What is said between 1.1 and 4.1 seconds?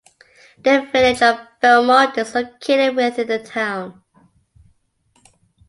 of Belmont is located within the town.